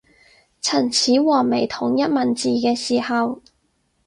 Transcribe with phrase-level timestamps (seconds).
[0.61, 3.39] 秦始皇未統一文字嘅時候